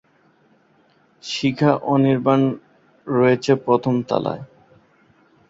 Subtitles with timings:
[1.23, 2.41] শিখা অনির্বাণ
[3.07, 4.43] রয়েছে প্রথম তলায়।